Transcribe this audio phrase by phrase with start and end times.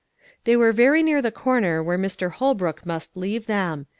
[0.45, 2.31] They were very near the corner where Mr.
[2.31, 3.85] Holbrook must leave them.